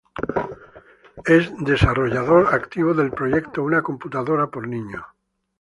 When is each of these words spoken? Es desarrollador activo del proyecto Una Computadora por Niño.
Es 1.25 1.51
desarrollador 1.59 2.55
activo 2.55 2.95
del 2.95 3.11
proyecto 3.11 3.61
Una 3.61 3.83
Computadora 3.83 4.47
por 4.47 4.67
Niño. 4.67 5.05